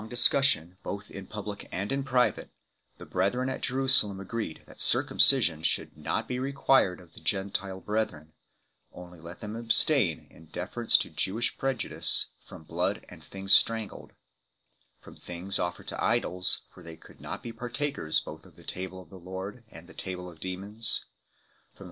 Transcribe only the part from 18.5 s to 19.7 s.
the Table of the Lord